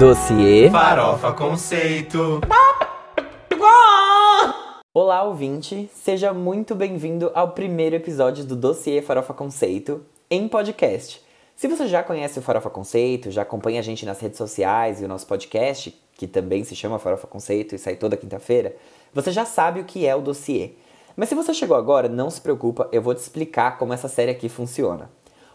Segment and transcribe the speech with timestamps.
[0.00, 2.40] Dossiê Farofa Conceito.
[4.94, 5.90] Olá, ouvinte!
[5.94, 11.22] Seja muito bem-vindo ao primeiro episódio do Dossiê Farofa Conceito em podcast.
[11.54, 15.04] Se você já conhece o Farofa Conceito, já acompanha a gente nas redes sociais e
[15.04, 18.74] o nosso podcast, que também se chama Farofa Conceito e sai toda quinta-feira,
[19.12, 20.70] você já sabe o que é o dossiê.
[21.14, 24.30] Mas se você chegou agora, não se preocupa, eu vou te explicar como essa série
[24.30, 25.10] aqui funciona.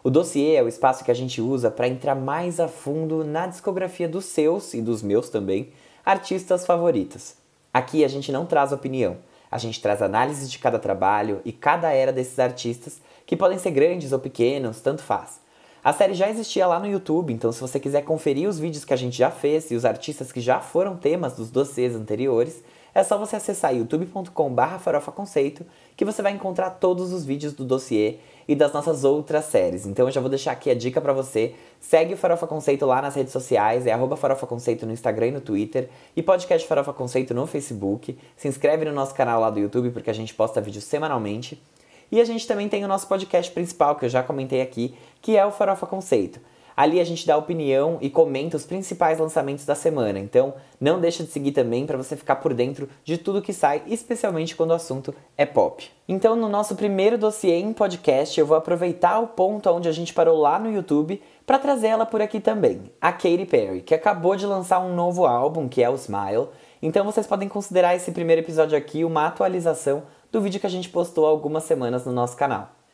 [0.05, 3.48] O dossiê é o espaço que a gente usa para entrar mais a fundo na
[3.48, 5.70] discografia dos seus e dos meus também
[6.05, 7.34] artistas favoritos.
[7.73, 9.18] Aqui a gente não traz opinião,
[9.49, 13.72] a gente traz análises de cada trabalho e cada era desses artistas, que podem ser
[13.72, 15.41] grandes ou pequenos, tanto faz.
[15.84, 18.94] A série já existia lá no YouTube, então se você quiser conferir os vídeos que
[18.94, 22.63] a gente já fez e os artistas que já foram temas dos dossiês anteriores,
[22.95, 25.66] é só você acessar youtube.com.br farofaconceito
[25.98, 29.85] que você vai encontrar todos os vídeos do dossiê e das nossas outras séries.
[29.85, 31.54] Então eu já vou deixar aqui a dica para você.
[31.82, 35.32] Segue o Farofa Conceito lá nas redes sociais, é arroba Farofa Conceito no Instagram e
[35.32, 38.18] no Twitter, e podcast Farofa Conceito no Facebook.
[38.37, 41.62] Se inscreve no nosso canal lá do YouTube, porque a gente posta vídeos semanalmente.
[42.09, 45.35] E a gente também tem o nosso podcast principal, que eu já comentei aqui, que
[45.35, 46.40] é o Farofa Conceito.
[46.76, 50.20] Ali a gente dá opinião e comenta os principais lançamentos da semana.
[50.20, 53.81] Então, não deixa de seguir também para você ficar por dentro de tudo que sai,
[53.87, 55.90] especialmente quando o assunto é pop.
[56.07, 60.13] Então, no nosso primeiro dossiê em podcast, eu vou aproveitar o ponto onde a gente
[60.13, 64.35] parou lá no YouTube para trazer ela por aqui também, a Katy Perry, que acabou
[64.35, 66.50] de lançar um novo álbum, que é o Smile.
[66.81, 70.90] Então, vocês podem considerar esse primeiro episódio aqui uma atualização do vídeo que a gente
[70.90, 72.84] postou há algumas semanas no nosso canal.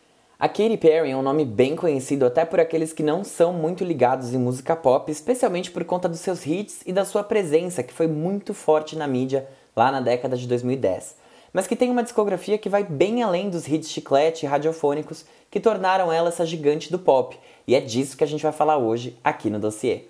[0.42, 3.84] A Katy Perry é um nome bem conhecido até por aqueles que não são muito
[3.84, 7.94] ligados em música pop, especialmente por conta dos seus hits e da sua presença, que
[7.94, 11.16] foi muito forte na mídia lá na década de 2010.
[11.54, 15.60] Mas que tem uma discografia que vai bem além dos hits chiclete e radiofônicos que
[15.60, 19.16] tornaram ela essa gigante do pop, e é disso que a gente vai falar hoje
[19.24, 20.06] aqui no dossiê.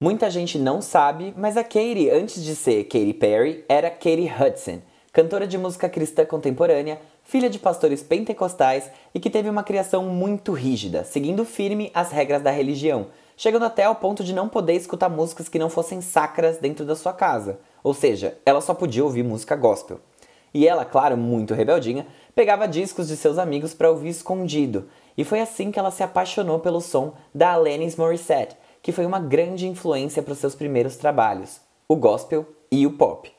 [0.00, 4.82] Muita gente não sabe, mas a Katy, antes de ser Katy Perry, era Katy Hudson,
[5.12, 10.52] cantora de música cristã contemporânea, filha de pastores pentecostais e que teve uma criação muito
[10.52, 15.10] rígida, seguindo firme as regras da religião, chegando até ao ponto de não poder escutar
[15.10, 17.58] músicas que não fossem sacras dentro da sua casa.
[17.84, 20.00] Ou seja, ela só podia ouvir música gospel.
[20.54, 24.88] E ela, claro, muito rebeldinha, pegava discos de seus amigos para ouvir escondido.
[25.16, 29.20] E foi assim que ela se apaixonou pelo som da Alanis Morissette, que foi uma
[29.20, 33.30] grande influência para os seus primeiros trabalhos, o gospel e o pop.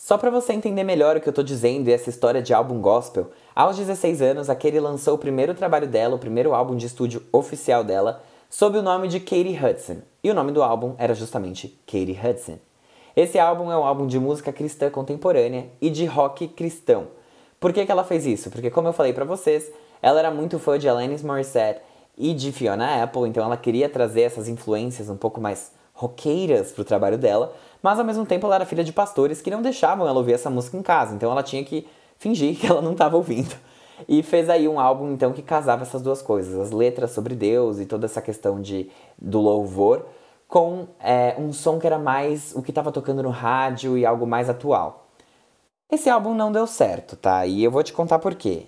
[0.00, 2.80] Só para você entender melhor o que eu tô dizendo e essa história de álbum
[2.80, 6.86] gospel, aos 16 anos a Katie lançou o primeiro trabalho dela, o primeiro álbum de
[6.86, 9.96] estúdio oficial dela, sob o nome de Katie Hudson.
[10.22, 12.58] E o nome do álbum era justamente Katie Hudson.
[13.16, 17.08] Esse álbum é um álbum de música cristã contemporânea e de rock cristão.
[17.58, 18.52] Por que, que ela fez isso?
[18.52, 19.68] Porque, como eu falei para vocês,
[20.00, 21.80] ela era muito fã de Alanis Morissette
[22.16, 26.84] e de Fiona Apple, então ela queria trazer essas influências um pouco mais roqueiras pro
[26.84, 30.16] trabalho dela, mas ao mesmo tempo ela era filha de pastores que não deixavam ela
[30.16, 33.54] ouvir essa música em casa, então ela tinha que fingir que ela não estava ouvindo.
[34.08, 37.80] E fez aí um álbum então que casava essas duas coisas, as letras sobre Deus
[37.80, 38.88] e toda essa questão de,
[39.20, 40.06] do louvor,
[40.46, 44.24] com é, um som que era mais o que estava tocando no rádio e algo
[44.24, 45.08] mais atual.
[45.90, 47.44] Esse álbum não deu certo, tá?
[47.44, 48.66] E eu vou te contar por quê.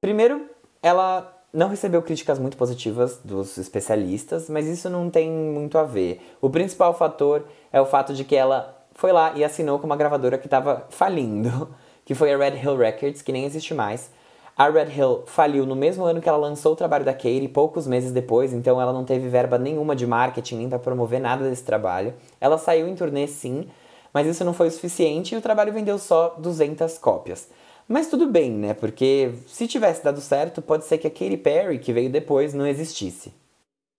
[0.00, 0.46] Primeiro,
[0.82, 6.20] ela não recebeu críticas muito positivas dos especialistas, mas isso não tem muito a ver.
[6.40, 9.96] O principal fator é o fato de que ela foi lá e assinou com uma
[9.96, 11.68] gravadora que estava falindo,
[12.04, 14.10] que foi a Red Hill Records, que nem existe mais.
[14.56, 17.86] A Red Hill faliu no mesmo ano que ela lançou o trabalho da Katie, poucos
[17.86, 21.64] meses depois, então ela não teve verba nenhuma de marketing nem para promover nada desse
[21.64, 22.14] trabalho.
[22.40, 23.66] Ela saiu em turnê sim,
[24.12, 27.48] mas isso não foi o suficiente e o trabalho vendeu só 200 cópias.
[27.92, 28.72] Mas tudo bem, né?
[28.72, 32.66] Porque se tivesse dado certo, pode ser que a Katy Perry, que veio depois, não
[32.66, 33.34] existisse.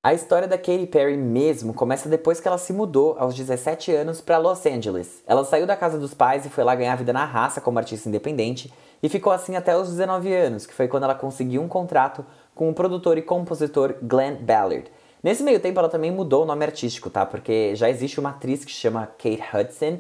[0.01, 4.19] A história da Katy Perry mesmo começa depois que ela se mudou aos 17 anos
[4.19, 5.21] para Los Angeles.
[5.27, 8.09] Ela saiu da casa dos pais e foi lá ganhar vida na raça como artista
[8.09, 8.73] independente
[9.03, 12.25] e ficou assim até os 19 anos, que foi quando ela conseguiu um contrato
[12.55, 14.91] com o produtor e compositor Glenn Ballard.
[15.21, 17.27] Nesse meio tempo ela também mudou o nome artístico, tá?
[17.27, 19.99] Porque já existe uma atriz que se chama Kate Hudson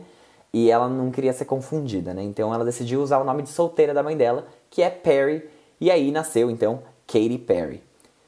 [0.53, 2.21] e ela não queria ser confundida, né?
[2.21, 5.49] Então ela decidiu usar o nome de solteira da mãe dela, que é Perry,
[5.81, 7.81] e aí nasceu então Katy Perry.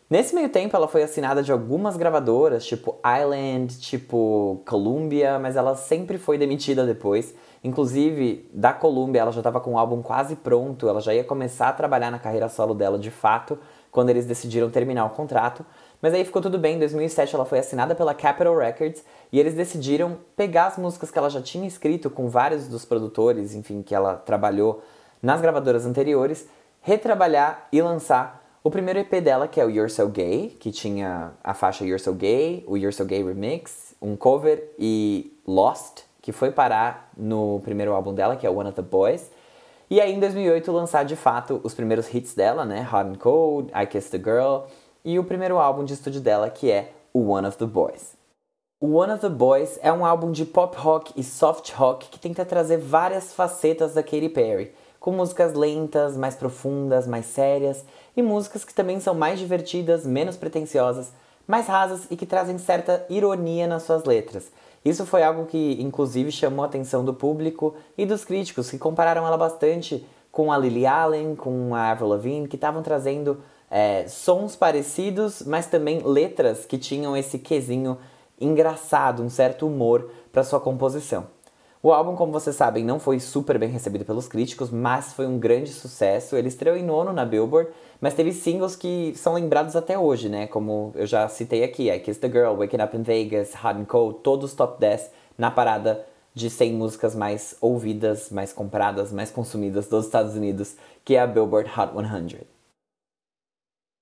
[0.09, 5.75] Nesse meio tempo ela foi assinada de algumas gravadoras, tipo Island, tipo Columbia, mas ela
[5.75, 7.33] sempre foi demitida depois.
[7.63, 11.69] Inclusive, da Columbia ela já estava com o álbum quase pronto, ela já ia começar
[11.69, 13.57] a trabalhar na carreira solo dela de fato,
[13.91, 15.65] quando eles decidiram terminar o contrato.
[16.05, 19.55] Mas aí ficou tudo bem, em 2007 ela foi assinada pela Capitol Records e eles
[19.55, 23.95] decidiram pegar as músicas que ela já tinha escrito com vários dos produtores, enfim, que
[23.95, 24.83] ela trabalhou
[25.19, 26.47] nas gravadoras anteriores,
[26.79, 31.31] retrabalhar e lançar O primeiro EP dela, que é o You're So Gay, que tinha
[31.43, 36.31] a faixa You're So Gay, o You're So Gay Remix, um cover e Lost, que
[36.31, 39.31] foi parar no primeiro álbum dela, que é One of the Boys.
[39.89, 42.87] E aí em 2008 lançar de fato os primeiros hits dela, né?
[42.93, 44.67] Hot and Cold, I Kissed the Girl
[45.05, 48.17] e o primeiro álbum de estúdio dela, que é o One of the Boys.
[48.81, 52.19] O One of the Boys é um álbum de pop rock e soft rock que
[52.19, 57.85] tenta trazer várias facetas da Katy Perry, com músicas lentas, mais profundas, mais sérias
[58.17, 61.13] e músicas que também são mais divertidas, menos pretensiosas,
[61.47, 64.51] mais rasas e que trazem certa ironia nas suas letras.
[64.83, 69.25] Isso foi algo que, inclusive, chamou a atenção do público e dos críticos, que compararam
[69.25, 73.41] ela bastante com a Lily Allen, com a Avril Lavigne, que estavam trazendo
[73.77, 77.97] é, sons parecidos, mas também letras que tinham esse quesinho
[78.39, 81.27] engraçado, um certo humor para sua composição.
[81.83, 85.37] O álbum, como vocês sabem, não foi super bem recebido pelos críticos, mas foi um
[85.37, 86.37] grande sucesso.
[86.37, 87.69] Ele estreou em nono na Billboard,
[87.99, 90.47] mas teve singles que são lembrados até hoje, né?
[90.47, 93.85] Como eu já citei aqui, I Kiss the Girl, Waking Up in Vegas, Hot and
[93.85, 99.31] Cold, todos os top 10 na parada de 100 músicas mais ouvidas, mais compradas, mais
[99.31, 102.54] consumidas dos Estados Unidos, que é a Billboard Hot 100.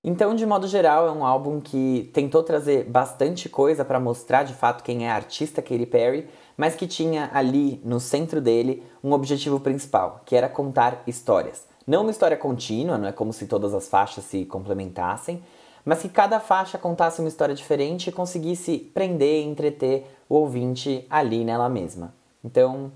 [0.06, 4.52] Então, de modo geral, é um álbum que tentou trazer bastante coisa para mostrar de
[4.52, 6.28] fato quem é a artista Katy Perry,
[6.58, 11.66] mas que tinha ali no centro dele um objetivo principal, que era contar histórias.
[11.86, 15.42] Não uma história contínua, não é como se todas as faixas se complementassem,
[15.86, 21.06] mas que cada faixa contasse uma história diferente e conseguisse prender e entreter o ouvinte
[21.08, 22.14] ali nela mesma.
[22.44, 22.92] Então,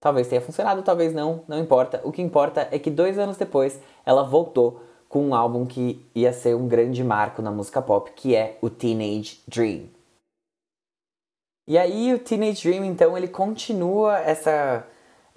[0.00, 2.00] talvez tenha funcionado, talvez não, não importa.
[2.04, 6.32] O que importa é que dois anos depois ela voltou com um álbum que ia
[6.32, 9.84] ser um grande marco na música pop, que é o Teenage Dream.
[11.68, 14.86] E aí o Teenage Dream, então, ele continua essa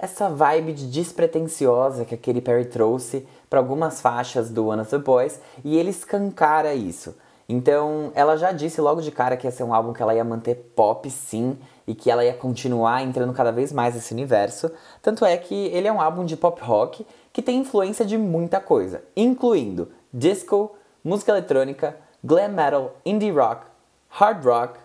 [0.02, 4.98] essa vibe de despretensiosa que a Perry trouxe para algumas faixas do One of the
[4.98, 7.16] Boys e ele escancara isso.
[7.50, 10.24] Então, ela já disse logo de cara que ia ser um álbum que ela ia
[10.24, 14.72] manter pop sim e que ela ia continuar entrando cada vez mais nesse universo.
[15.02, 18.60] Tanto é que ele é um álbum de pop rock que tem influência de muita
[18.60, 23.66] coisa, incluindo disco, música eletrônica, glam metal, indie rock,
[24.10, 24.80] hard rock,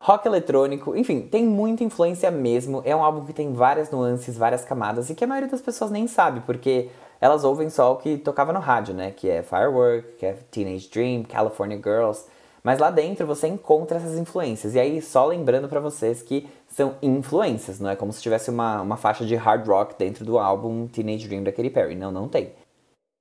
[0.00, 2.82] rock eletrônico, enfim, tem muita influência mesmo.
[2.84, 5.90] É um álbum que tem várias nuances, várias camadas e que a maioria das pessoas
[5.90, 6.88] nem sabe, porque
[7.20, 9.10] elas ouvem só o que tocava no rádio, né?
[9.10, 12.24] Que é Firework, que é Teenage Dream, California Girls.
[12.62, 14.74] Mas lá dentro você encontra essas influências.
[14.74, 18.80] E aí, só lembrando para vocês que são influências, não é como se tivesse uma,
[18.80, 21.94] uma faixa de hard rock dentro do álbum Teenage Dream da Katy Perry.
[21.94, 22.52] Não, não tem.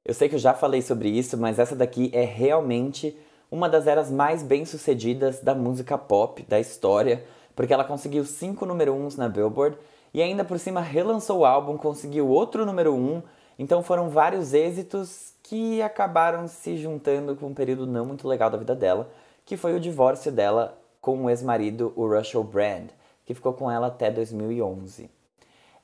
[0.05, 3.17] Eu sei que eu já falei sobre isso, mas essa daqui é realmente
[3.51, 7.23] uma das eras mais bem-sucedidas da música pop da história,
[7.55, 9.77] porque ela conseguiu cinco número uns na Billboard
[10.13, 13.21] e ainda por cima relançou o álbum, conseguiu outro número um.
[13.57, 18.57] Então foram vários êxitos que acabaram se juntando com um período não muito legal da
[18.57, 19.09] vida dela
[19.49, 22.89] que foi o divórcio dela com o ex-marido, o Russell Brand,
[23.29, 25.07] que ficou com ela até 2011.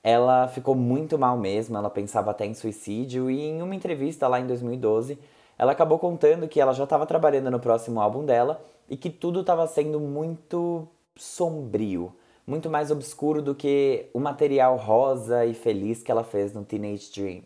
[0.02, 4.40] Ela ficou muito mal mesmo, ela pensava até em suicídio e em uma entrevista lá
[4.40, 5.20] em 2012,
[5.56, 9.42] ela acabou contando que ela já estava trabalhando no próximo álbum dela e que tudo
[9.42, 12.12] estava sendo muito sombrio,
[12.48, 17.12] muito mais obscuro do que o material rosa e feliz que ela fez no Teenage
[17.14, 17.44] Dream.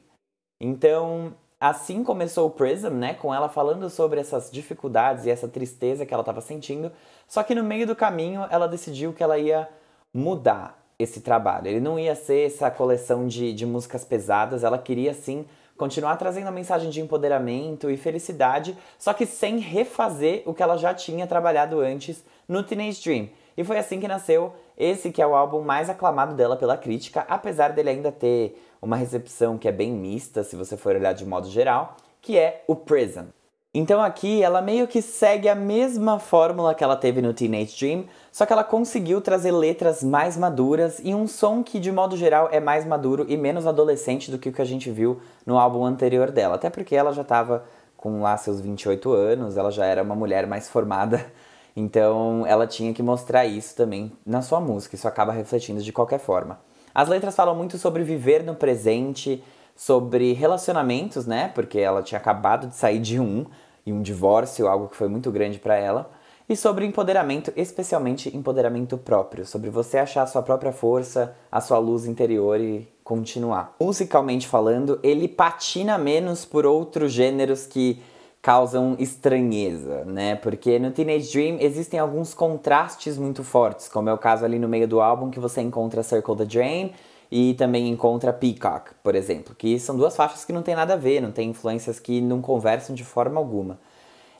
[0.61, 6.05] Então, Assim começou o Prism, né, com ela falando sobre essas dificuldades e essa tristeza
[6.05, 6.89] que ela estava sentindo.
[7.27, 9.67] Só que no meio do caminho ela decidiu que ela ia
[10.13, 11.67] mudar esse trabalho.
[11.67, 15.45] Ele não ia ser essa coleção de, de músicas pesadas, ela queria sim
[15.77, 20.75] continuar trazendo a mensagem de empoderamento e felicidade, só que sem refazer o que ela
[20.75, 23.29] já tinha trabalhado antes no Teenage Dream.
[23.55, 27.25] E foi assim que nasceu esse que é o álbum mais aclamado dela pela crítica,
[27.29, 31.25] apesar dele ainda ter uma recepção que é bem mista, se você for olhar de
[31.25, 33.27] modo geral, que é o Prison.
[33.71, 38.05] Então aqui ela meio que segue a mesma fórmula que ela teve no Teenage Dream,
[38.31, 42.49] só que ela conseguiu trazer letras mais maduras e um som que de modo geral
[42.51, 45.85] é mais maduro e menos adolescente do que o que a gente viu no álbum
[45.85, 47.63] anterior dela, até porque ela já estava
[47.95, 51.23] com lá seus 28 anos, ela já era uma mulher mais formada.
[51.75, 56.19] Então ela tinha que mostrar isso também na sua música, isso acaba refletindo de qualquer
[56.19, 56.59] forma.
[56.93, 59.41] As letras falam muito sobre viver no presente,
[59.79, 61.53] sobre relacionamentos, né?
[61.55, 63.45] Porque ela tinha acabado de sair de um
[63.85, 66.11] e um divórcio, algo que foi muito grande para ela,
[66.49, 71.77] e sobre empoderamento, especialmente empoderamento próprio, sobre você achar a sua própria força, a sua
[71.77, 73.73] luz interior e continuar.
[73.79, 78.01] Musicalmente falando, ele patina menos por outros gêneros que
[78.41, 80.35] causam estranheza, né?
[80.35, 84.67] Porque no Teenage Dream existem alguns contrastes muito fortes, como é o caso ali no
[84.67, 86.93] meio do álbum que você encontra Circle the Drain
[87.31, 90.97] e também encontra Peacock, por exemplo, que são duas faixas que não tem nada a
[90.97, 93.79] ver, não tem influências que não conversam de forma alguma.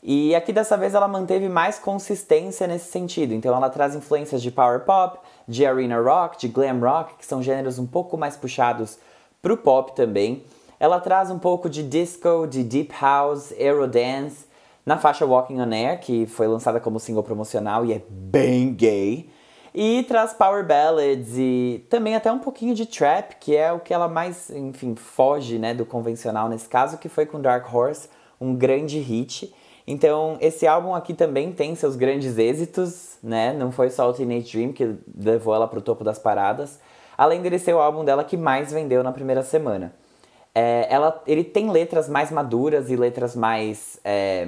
[0.01, 3.33] E aqui dessa vez ela manteve mais consistência nesse sentido.
[3.33, 7.43] Então ela traz influências de power pop, de arena rock, de glam rock, que são
[7.43, 8.97] gêneros um pouco mais puxados
[9.41, 10.43] pro pop também.
[10.79, 14.47] Ela traz um pouco de disco, de deep house, aerodance
[14.85, 19.29] na faixa Walking on Air, que foi lançada como single promocional e é bem gay.
[19.81, 23.93] E traz power ballads e também até um pouquinho de trap, que é o que
[23.93, 28.09] ela mais, enfim, foge, né, do convencional nesse caso, que foi com Dark Horse,
[28.41, 29.55] um grande hit.
[29.87, 33.53] Então, esse álbum aqui também tem seus grandes êxitos, né?
[33.53, 36.77] Não foi só o Teenage Dream que levou ela pro topo das paradas,
[37.17, 39.93] além dele ser o álbum dela que mais vendeu na primeira semana.
[40.53, 44.45] É, ela, ele tem letras mais maduras e letras mais é,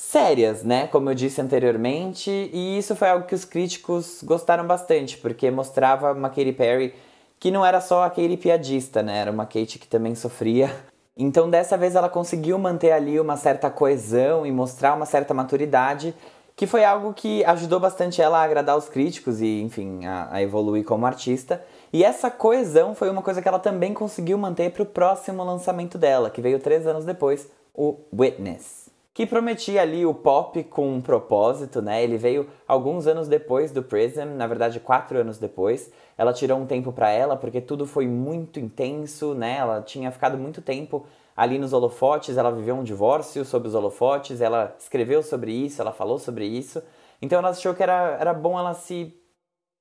[0.00, 0.86] sérias, né?
[0.86, 6.12] Como eu disse anteriormente, e isso foi algo que os críticos gostaram bastante, porque mostrava
[6.12, 6.94] uma Katy Perry
[7.38, 9.18] que não era só a Katy piadista, né?
[9.18, 10.74] Era uma Katy que também sofria.
[11.16, 16.14] Então dessa vez ela conseguiu manter ali uma certa coesão e mostrar uma certa maturidade,
[16.56, 20.42] que foi algo que ajudou bastante ela a agradar os críticos e, enfim, a, a
[20.42, 21.62] evoluir como artista.
[21.92, 25.98] E essa coesão foi uma coisa que ela também conseguiu manter para o próximo lançamento
[25.98, 28.79] dela, que veio três anos depois, o Witness
[29.12, 32.02] que prometia ali o pop com um propósito, né?
[32.02, 35.92] Ele veio alguns anos depois do Prism, na verdade quatro anos depois.
[36.16, 39.56] Ela tirou um tempo para ela porque tudo foi muito intenso, né?
[39.56, 44.40] Ela tinha ficado muito tempo ali nos holofotes, ela viveu um divórcio sobre os holofotes,
[44.40, 46.82] ela escreveu sobre isso, ela falou sobre isso.
[47.20, 49.14] Então ela achou que era, era bom ela se,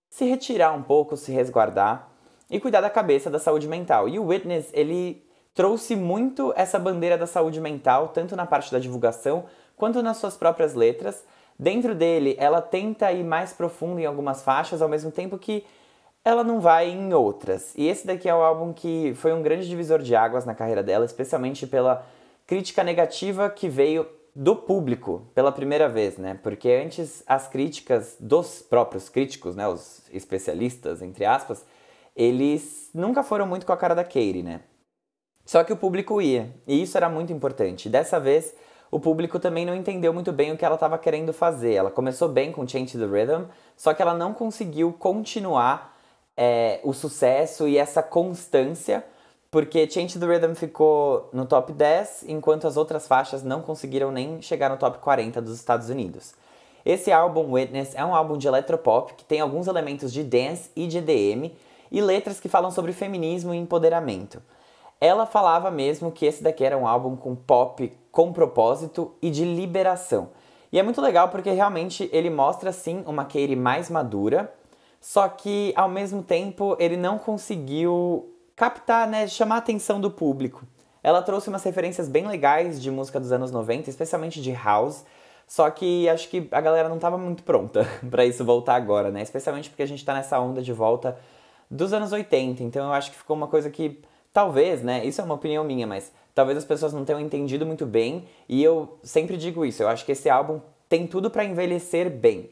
[0.10, 2.10] se retirar um pouco, se resguardar
[2.50, 4.10] e cuidar da cabeça, da saúde mental.
[4.10, 8.80] E o Witness, ele trouxe muito essa bandeira da saúde mental, tanto na parte da
[8.80, 11.24] divulgação quanto nas suas próprias letras.
[11.58, 15.66] Dentro dele, ela tenta ir mais profundo em algumas faixas, ao mesmo tempo que
[16.24, 17.74] ela não vai em outras.
[17.76, 20.84] E esse daqui é o álbum que foi um grande divisor de águas na carreira
[20.84, 22.06] dela, especialmente pela
[22.46, 26.40] crítica negativa que veio do público pela primeira vez, né?
[26.42, 31.66] Porque antes as críticas dos próprios críticos, né, os especialistas, entre aspas,
[32.16, 34.62] eles nunca foram muito com a cara da Katie, né?
[35.50, 37.90] Só que o público ia, e isso era muito importante.
[37.90, 38.54] Dessa vez,
[38.92, 41.74] o público também não entendeu muito bem o que ela estava querendo fazer.
[41.74, 45.98] Ela começou bem com Change the Rhythm, só que ela não conseguiu continuar
[46.38, 49.04] é, o sucesso e essa constância,
[49.50, 54.44] porque Change the Rhythm ficou no top 10, enquanto as outras faixas não conseguiram nem
[54.44, 56.36] chegar no top 40 dos Estados Unidos.
[56.86, 60.86] Esse álbum Witness é um álbum de eletropop que tem alguns elementos de dance e
[60.86, 61.52] de EDM
[61.92, 64.40] e letras que falam sobre feminismo e empoderamento.
[65.02, 69.46] Ela falava mesmo que esse daqui era um álbum com pop com propósito e de
[69.46, 70.30] liberação.
[70.72, 74.54] E é muito legal porque realmente ele mostra sim uma Katie mais madura,
[75.00, 80.64] só que ao mesmo tempo ele não conseguiu captar, né, chamar a atenção do público.
[81.02, 85.06] Ela trouxe umas referências bem legais de música dos anos 90, especialmente de house,
[85.48, 89.22] só que acho que a galera não estava muito pronta para isso voltar agora, né?
[89.22, 91.18] Especialmente porque a gente está nessa onda de volta
[91.72, 95.04] dos anos 80, então eu acho que ficou uma coisa que Talvez, né?
[95.06, 98.26] Isso é uma opinião minha, mas talvez as pessoas não tenham entendido muito bem.
[98.48, 99.84] E eu sempre digo isso.
[99.84, 102.50] Eu acho que esse álbum tem tudo para envelhecer bem.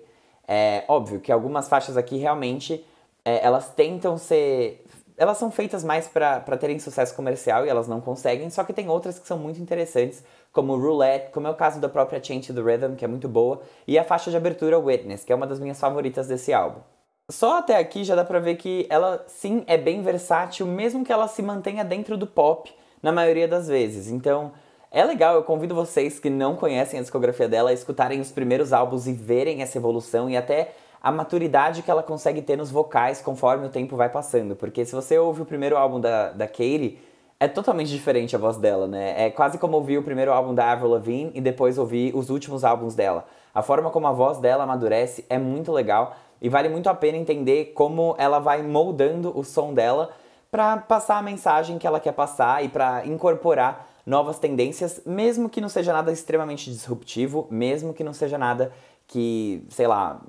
[0.48, 2.86] É óbvio que algumas faixas aqui realmente
[3.26, 4.86] é, elas tentam ser.
[5.18, 8.88] Elas são feitas mais para terem sucesso comercial e elas não conseguem, só que tem
[8.88, 12.62] outras que são muito interessantes, como Roulette, como é o caso da própria Change the
[12.62, 15.60] Rhythm, que é muito boa, e a faixa de abertura Witness, que é uma das
[15.60, 16.82] minhas favoritas desse álbum.
[17.30, 21.12] Só até aqui já dá pra ver que ela sim é bem versátil, mesmo que
[21.12, 24.08] ela se mantenha dentro do pop na maioria das vezes.
[24.08, 24.54] Então
[24.90, 28.72] é legal, eu convido vocês que não conhecem a discografia dela a escutarem os primeiros
[28.72, 33.22] álbuns e verem essa evolução e até a maturidade que ela consegue ter nos vocais
[33.22, 34.56] conforme o tempo vai passando.
[34.56, 36.98] Porque se você ouve o primeiro álbum da, da Katie,
[37.42, 39.26] é totalmente diferente a voz dela, né?
[39.26, 42.64] É quase como ouvir o primeiro álbum da Avril Lavigne e depois ouvir os últimos
[42.64, 43.28] álbuns dela.
[43.54, 46.16] A forma como a voz dela amadurece é muito legal.
[46.42, 50.12] E vale muito a pena entender como ela vai moldando o som dela
[50.52, 55.60] para passar a mensagem que ela quer passar e para incorporar novas tendências, mesmo que
[55.60, 58.72] não seja nada extremamente disruptivo, mesmo que não seja nada
[59.06, 60.22] que, sei lá,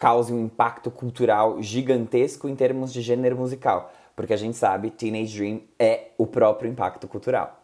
[0.00, 5.36] cause um impacto cultural gigantesco em termos de gênero musical, porque a gente sabe Teenage
[5.36, 7.57] Dream é o próprio impacto cultural.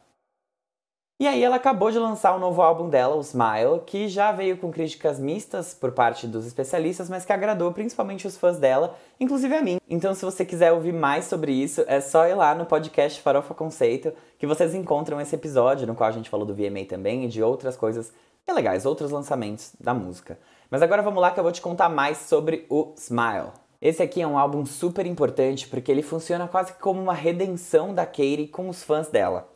[1.21, 4.33] E aí ela acabou de lançar o um novo álbum dela, o Smile, que já
[4.33, 8.97] veio com críticas mistas por parte dos especialistas, mas que agradou principalmente os fãs dela,
[9.21, 9.78] inclusive a mim.
[9.88, 13.54] Então se você quiser ouvir mais sobre isso, é só ir lá no podcast Farofa
[13.54, 17.28] Conceito, que vocês encontram esse episódio, no qual a gente falou do VMA também e
[17.28, 18.12] de outras coisas
[18.44, 20.37] bem legais, outros lançamentos da música.
[20.68, 23.52] Mas agora vamos lá que eu vou te contar mais sobre o Smile.
[23.80, 28.04] Esse aqui é um álbum super importante porque ele funciona quase como uma redenção da
[28.04, 29.53] Katie com os fãs dela.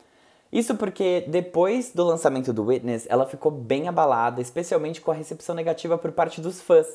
[0.52, 5.55] Isso porque depois do lançamento do Witness, ela ficou bem abalada, especialmente com a recepção
[5.55, 6.87] negativa por parte dos fãs.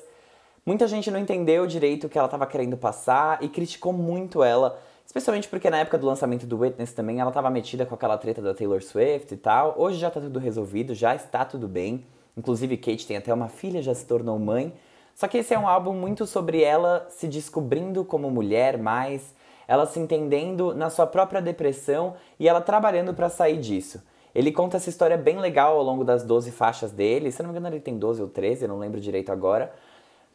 [0.65, 4.79] Muita gente não entendeu direito o que ela estava querendo passar e criticou muito ela,
[5.05, 8.41] especialmente porque na época do lançamento do Witness também ela estava metida com aquela treta
[8.41, 9.75] da Taylor Swift e tal.
[9.77, 12.05] Hoje já está tudo resolvido, já está tudo bem.
[12.35, 14.73] Inclusive Kate tem até uma filha, já se tornou mãe.
[15.13, 19.35] Só que esse é um álbum muito sobre ela se descobrindo como mulher mais,
[19.67, 24.01] ela se entendendo na sua própria depressão e ela trabalhando para sair disso.
[24.33, 27.31] Ele conta essa história bem legal ao longo das 12 faixas dele.
[27.31, 29.71] Se não me engano, ele tem 12 ou 13, eu não lembro direito agora.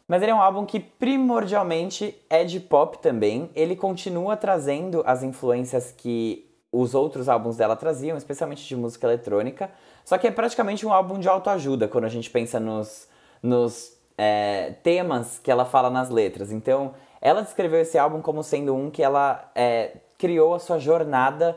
[0.07, 3.51] Mas ele é um álbum que primordialmente é de pop também.
[3.55, 9.71] Ele continua trazendo as influências que os outros álbuns dela traziam, especialmente de música eletrônica.
[10.05, 13.09] Só que é praticamente um álbum de autoajuda quando a gente pensa nos,
[13.43, 16.53] nos é, temas que ela fala nas letras.
[16.53, 21.57] Então, ela descreveu esse álbum como sendo um que ela é, criou a sua jornada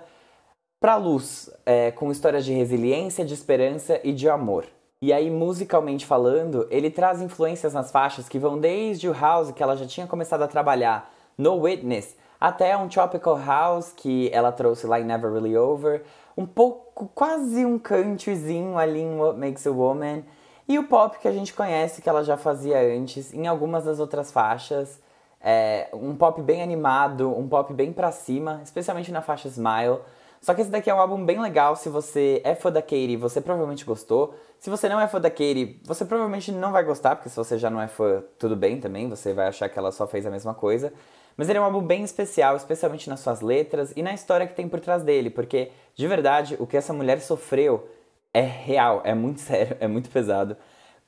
[0.80, 4.66] para luz, é, com histórias de resiliência, de esperança e de amor.
[5.04, 9.62] E aí, musicalmente falando, ele traz influências nas faixas que vão desde o house que
[9.62, 14.86] ela já tinha começado a trabalhar no Witness, até um tropical house que ela trouxe
[14.86, 16.04] lá em Never Really Over,
[16.38, 20.24] um pouco, quase um countryzinho ali em What Makes a Woman,
[20.68, 24.00] e o pop que a gente conhece que ela já fazia antes em algumas das
[24.00, 25.00] outras faixas.
[25.44, 30.00] É, um pop bem animado, um pop bem pra cima, especialmente na faixa Smile.
[30.42, 31.76] Só que esse daqui é um álbum bem legal.
[31.76, 34.34] Se você é fã da Katie, você provavelmente gostou.
[34.60, 37.58] Se você não é fã da Katie, você provavelmente não vai gostar, porque se você
[37.58, 40.32] já não é fã, tudo bem também, você vai achar que ela só fez a
[40.32, 40.92] mesma coisa.
[41.38, 44.54] Mas ele é um álbum bem especial, especialmente nas suas letras e na história que
[44.54, 47.88] tem por trás dele, porque de verdade o que essa mulher sofreu
[48.34, 50.58] é real, é muito sério, é muito pesado.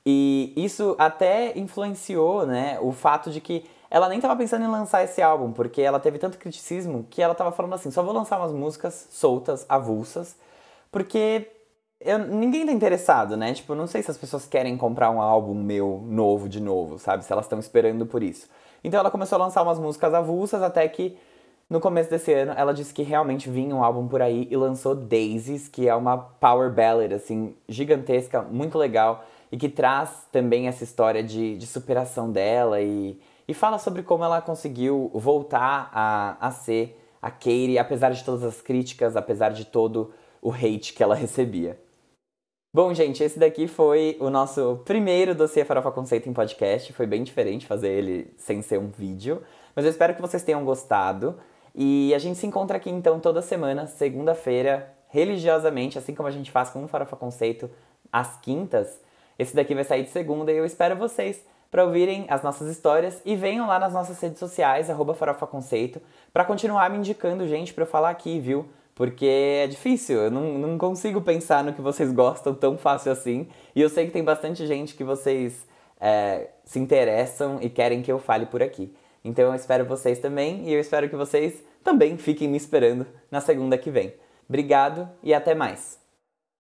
[0.06, 5.04] E isso até influenciou, né, o fato de que ela nem estava pensando em lançar
[5.04, 8.38] esse álbum, porque ela teve tanto criticismo que ela estava falando assim: só vou lançar
[8.38, 10.36] umas músicas soltas, avulsas,
[10.90, 11.48] porque
[12.00, 13.54] eu, ninguém tá interessado, né?
[13.54, 17.24] Tipo, não sei se as pessoas querem comprar um álbum meu novo de novo, sabe?
[17.24, 18.48] Se elas estão esperando por isso.
[18.82, 21.16] Então ela começou a lançar umas músicas avulsas até que
[21.70, 24.94] no começo desse ano ela disse que realmente vinha um álbum por aí e lançou
[24.94, 30.84] Daisies, que é uma power ballad assim gigantesca, muito legal e que traz também essa
[30.84, 36.50] história de, de superação dela e, e fala sobre como ela conseguiu voltar a, a
[36.50, 41.14] ser a Katie, apesar de todas as críticas, apesar de todo o hate que ela
[41.14, 41.78] recebia.
[42.72, 46.92] Bom, gente, esse daqui foi o nosso primeiro dossiê Farofa Conceito em podcast.
[46.92, 49.42] Foi bem diferente fazer ele sem ser um vídeo.
[49.76, 51.38] Mas eu espero que vocês tenham gostado.
[51.72, 56.50] E a gente se encontra aqui então toda semana, segunda-feira, religiosamente, assim como a gente
[56.50, 57.70] faz com o Farofa Conceito
[58.12, 59.00] às quintas.
[59.38, 63.20] Esse daqui vai sair de segunda e eu espero vocês para ouvirem as nossas histórias
[63.24, 66.00] e venham lá nas nossas redes sociais, arroba Farofa Conceito,
[66.32, 68.64] para continuar me indicando gente para eu falar aqui, viu?
[68.94, 73.48] Porque é difícil, eu não, não consigo pensar no que vocês gostam tão fácil assim.
[73.74, 75.66] E eu sei que tem bastante gente que vocês
[76.00, 78.94] é, se interessam e querem que eu fale por aqui.
[79.24, 83.40] Então eu espero vocês também e eu espero que vocês também fiquem me esperando na
[83.40, 84.14] segunda que vem.
[84.48, 86.03] Obrigado e até mais!